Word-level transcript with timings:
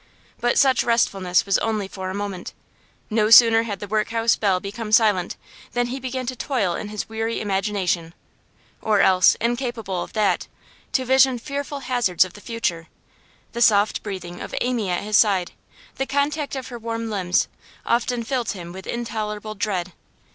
But 0.39 0.57
such 0.57 0.83
restfulness 0.83 1.45
was 1.45 1.59
only 1.59 1.87
for 1.87 2.09
a 2.09 2.15
moment; 2.15 2.55
no 3.11 3.29
sooner 3.29 3.61
had 3.61 3.79
the 3.79 3.87
workhouse 3.87 4.35
bell 4.35 4.59
become 4.59 4.91
silent 4.91 5.37
than 5.73 5.85
he 5.93 5.99
began 5.99 6.25
to 6.25 6.35
toil 6.35 6.73
in 6.73 6.87
his 6.89 7.07
weary 7.07 7.39
imagination, 7.39 8.15
or 8.81 9.01
else, 9.01 9.35
incapable 9.39 10.01
of 10.01 10.13
that, 10.13 10.47
to 10.93 11.05
vision 11.05 11.37
fearful 11.37 11.81
hazards 11.81 12.25
of 12.25 12.33
the 12.33 12.41
future. 12.41 12.87
The 13.53 13.61
soft 13.61 14.01
breathing 14.01 14.41
of 14.41 14.55
Amy 14.61 14.89
at 14.89 15.03
his 15.03 15.17
side, 15.17 15.51
the 15.97 16.07
contact 16.07 16.55
of 16.55 16.69
her 16.69 16.79
warm 16.79 17.11
limbs, 17.11 17.47
often 17.85 18.23
filled 18.23 18.53
him 18.53 18.71
with 18.73 18.87
intolerable 18.87 19.53
dread. 19.53 19.93